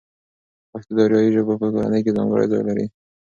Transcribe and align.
پښتو 0.71 0.91
د 0.95 0.99
آریایي 1.05 1.29
ژبو 1.35 1.53
په 1.61 1.67
کورنۍ 1.73 2.01
کې 2.05 2.15
ځانګړی 2.17 2.45
ځای 2.51 2.61
لري. 2.69 2.85